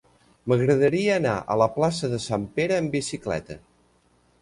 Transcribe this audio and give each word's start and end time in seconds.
M'agradaria 0.51 1.11
anar 1.21 1.35
a 1.41 1.59
la 1.63 1.69
plaça 1.77 2.11
de 2.17 2.23
Sant 2.27 2.51
Pere 2.59 2.81
amb 2.83 2.97
bicicleta. 3.01 3.63